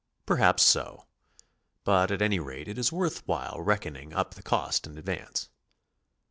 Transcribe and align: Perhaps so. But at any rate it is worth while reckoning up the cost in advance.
Perhaps 0.25 0.63
so. 0.63 1.05
But 1.83 2.09
at 2.09 2.23
any 2.23 2.39
rate 2.39 2.67
it 2.67 2.79
is 2.79 2.91
worth 2.91 3.21
while 3.27 3.61
reckoning 3.61 4.13
up 4.13 4.33
the 4.33 4.41
cost 4.41 4.87
in 4.87 4.97
advance. 4.97 5.49